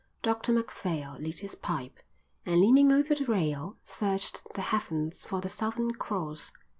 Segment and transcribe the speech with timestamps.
[0.23, 1.99] Dr Macphail lit his pipe
[2.43, 6.51] and, leaning over the rail, searched the heavens for the Southern Cross.